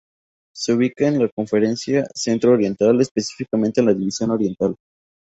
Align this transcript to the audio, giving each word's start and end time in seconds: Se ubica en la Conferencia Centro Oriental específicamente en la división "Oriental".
Se 0.55 0.73
ubica 0.73 1.07
en 1.07 1.19
la 1.19 1.29
Conferencia 1.29 2.07
Centro 2.15 2.53
Oriental 2.53 2.99
específicamente 3.01 3.81
en 3.81 3.85
la 3.85 3.93
división 3.93 4.31
"Oriental". 4.31 4.75